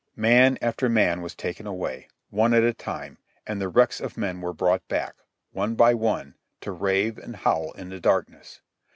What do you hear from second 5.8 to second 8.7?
one, to rave and howl in the darkness.